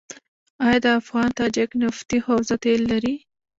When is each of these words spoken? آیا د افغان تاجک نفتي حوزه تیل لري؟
آیا 0.65 0.79
د 0.85 0.87
افغان 0.99 1.29
تاجک 1.39 1.69
نفتي 1.81 2.17
حوزه 2.25 2.55
تیل 2.63 2.81
لري؟ 2.91 3.15